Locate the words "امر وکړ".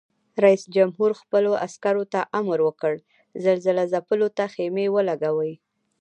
2.39-2.93